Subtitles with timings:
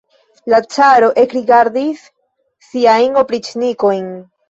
[0.53, 2.09] La caro ekrigardis
[2.71, 4.15] siajn opriĉnikojn.